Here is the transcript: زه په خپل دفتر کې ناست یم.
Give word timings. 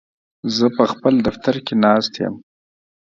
زه 0.55 0.65
په 0.77 0.83
خپل 0.91 1.13
دفتر 1.27 1.55
کې 1.65 1.73
ناست 1.83 2.13
یم. 2.21 2.35